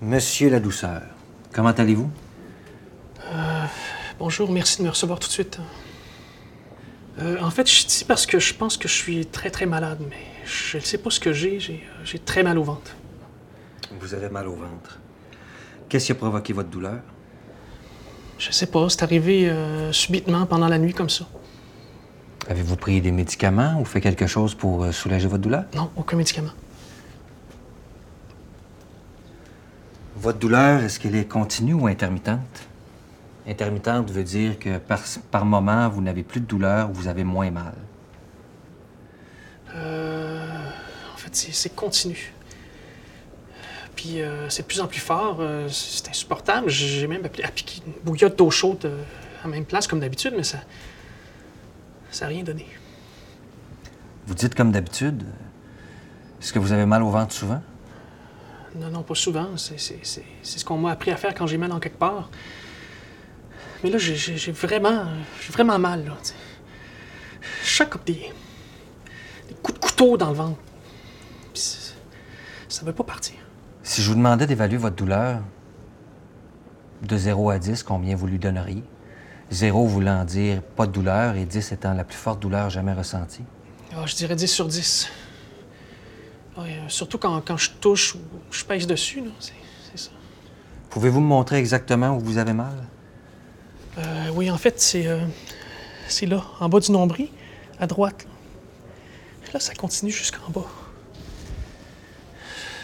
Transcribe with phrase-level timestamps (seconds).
[0.00, 1.02] Monsieur la douceur,
[1.52, 2.08] comment allez-vous?
[4.20, 5.58] Bonjour, merci de me recevoir tout de suite.
[7.20, 9.66] Euh, en fait, je suis ici parce que je pense que je suis très très
[9.66, 11.58] malade, mais je ne sais pas ce que j'ai.
[11.58, 12.92] J'ai euh, j'ai très mal au ventre.
[14.00, 15.00] Vous avez mal au ventre.
[15.88, 17.00] Qu'est-ce qui a provoqué votre douleur?
[18.38, 21.26] Je sais pas, c'est arrivé euh, subitement pendant la nuit comme ça.
[22.48, 25.64] Avez-vous pris des médicaments ou fait quelque chose pour euh, soulager votre douleur?
[25.74, 26.52] Non, aucun médicament.
[30.20, 32.40] Votre douleur, est-ce qu'elle est continue ou intermittente?
[33.46, 35.00] Intermittente veut dire que par,
[35.30, 37.74] par moment, vous n'avez plus de douleur ou vous avez moins mal.
[39.76, 40.68] Euh,
[41.14, 42.32] en fait, c'est continu.
[43.94, 45.38] Puis euh, c'est de plus en plus fort.
[45.40, 46.68] euh, c'est insupportable.
[46.68, 49.02] J'ai même appli- appliqué une bouillotte d'eau chaude euh,
[49.42, 50.58] à la même place comme d'habitude, mais ça.
[52.10, 52.66] Ça n'a rien donné.
[54.26, 55.22] Vous dites comme d'habitude,
[56.40, 57.62] est-ce que vous avez mal au ventre souvent?
[58.78, 59.48] Non, non, pas souvent.
[59.56, 59.78] C'est
[60.42, 62.30] ce qu'on m'a appris à faire quand j'ai mal en quelque part.
[63.82, 65.04] Mais là, j'ai- vraiment,
[65.40, 66.04] j'ai vraiment mal.
[66.04, 66.34] Là, tu sais.
[67.64, 68.32] Je sens comme des,
[69.48, 70.58] des coups de couteau dans le ventre.
[71.54, 73.34] Ça veut pas partir.
[73.82, 75.40] Si je vous demandais d'évaluer votre douleur
[77.02, 78.82] de 0 à 10, combien vous lui donneriez?
[79.50, 83.44] 0 voulant dire pas de douleur et 10 étant la plus forte douleur jamais ressentie?
[83.96, 85.08] Ah, je dirais 10 sur 10.
[86.58, 88.18] Ouais, surtout quand, quand je touche ou
[88.50, 89.22] je pèse dessus.
[89.38, 90.10] C'est ça.
[90.90, 92.84] Pouvez-vous me montrer exactement où vous avez mal?
[93.98, 95.24] Euh, oui, en fait, c'est euh,
[96.08, 97.28] c'est là, en bas du nombril,
[97.78, 98.24] à droite.
[99.46, 100.66] Là, Là, ça continue jusqu'en bas.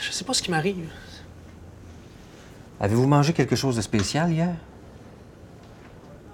[0.00, 0.88] Je sais pas ce qui m'arrive.
[2.80, 4.54] Avez-vous mangé quelque chose de spécial hier?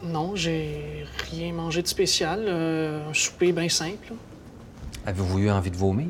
[0.05, 2.45] Non, j'ai rien mangé de spécial.
[2.47, 4.13] euh, un souper bien simple.
[5.07, 6.09] Avez-vous eu envie de vomir?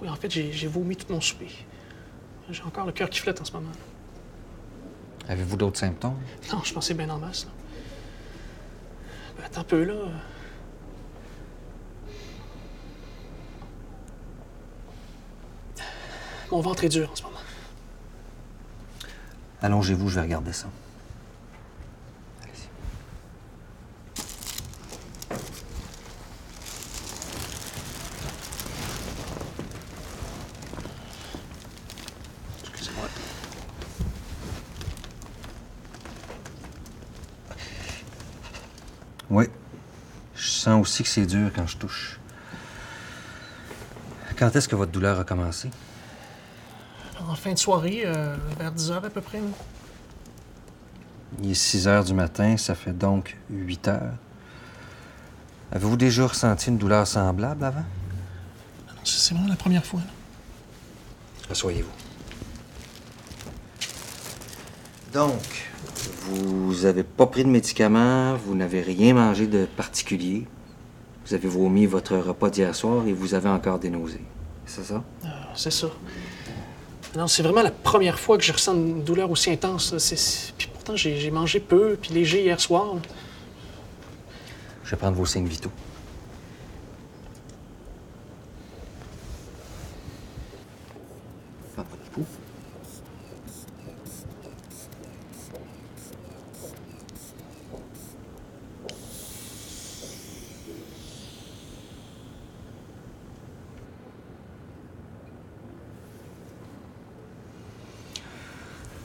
[0.00, 1.50] Oui, en fait, j'ai vomi tout mon souper.
[2.50, 3.72] J'ai encore le cœur qui flotte en ce moment.
[5.28, 6.18] Avez-vous d'autres symptômes?
[6.52, 7.46] Non, je pensais bien en masse.
[7.46, 7.50] Là.
[9.38, 9.94] Ben, attends un peu, là.
[16.50, 17.38] Mon ventre est dur en ce moment.
[19.62, 20.68] Allongez-vous, je vais regarder ça.
[39.30, 39.46] Oui.
[40.34, 42.18] Je sens aussi que c'est dur quand je touche.
[44.36, 45.70] Quand est-ce que votre douleur a commencé?
[47.28, 49.40] En fin de soirée, euh, vers 10 h à peu près.
[51.42, 54.14] Il est 6 heures du matin, ça fait donc 8 heures.
[55.72, 57.80] Avez-vous déjà ressenti une douleur semblable avant?
[57.80, 60.00] Non, C'est vraiment la première fois.
[61.50, 61.90] Asseyez-vous.
[65.12, 65.70] Donc,
[66.24, 70.46] vous n'avez pas pris de médicaments, vous n'avez rien mangé de particulier.
[71.26, 74.24] Vous avez vomi votre repas d'hier soir et vous avez encore des nausées.
[74.66, 75.02] C'est ça?
[75.24, 75.88] Euh, c'est ça.
[77.16, 79.94] Non, c'est vraiment la première fois que je ressens une douleur aussi intense.
[80.58, 82.96] Puis pourtant, j'ai mangé peu, puis léger hier soir.
[84.84, 85.70] Je vais prendre vos signes vitaux.
[91.76, 92.26] Pas votre pouls.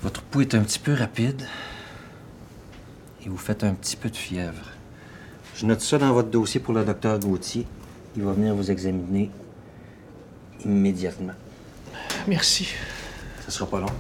[0.02, 1.46] Votre pouls est un petit peu rapide
[3.26, 4.66] et vous faites un petit peu de fièvre.
[5.56, 7.66] Je note ça dans votre dossier pour le docteur Gauthier.
[8.16, 9.30] Il va venir vous examiner
[10.64, 11.34] immédiatement.
[12.28, 12.70] Merci.
[13.46, 13.92] Ça sera pas long.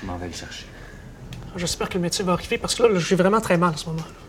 [0.00, 0.66] Je m'en vais le chercher.
[1.56, 3.76] J'espère que le médecin va arriver parce que là, là, j'ai vraiment très mal en
[3.76, 3.98] ce moment.
[4.00, 4.21] là.